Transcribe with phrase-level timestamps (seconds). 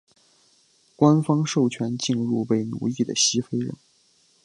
[0.95, 3.75] 官方授权进口被奴役的西非人。